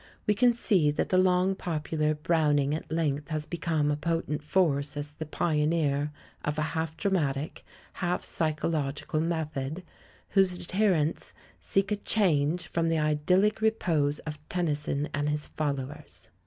[0.25, 4.97] We can see that the long popular Browning at length has become a potent force
[4.97, 6.11] as the pioneer
[6.43, 9.83] of a half dramatic, half psychological method,
[10.29, 16.29] whose adherents seek a change from the idyllic repose of Tennyson and his followers.